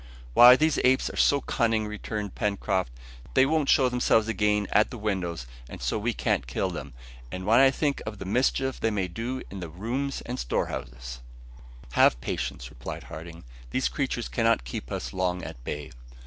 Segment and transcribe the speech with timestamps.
[0.33, 2.91] "Why, these apes are so cunning," returned Pencroft,
[3.35, 6.93] "they won't show themselves again at the windows and so we can't kill them,
[7.31, 11.19] and when I think of the mischief they may do in the rooms and storehouse"
[11.91, 15.91] "Have patience," replied Harding; "these creatures cannot keep us long at bay."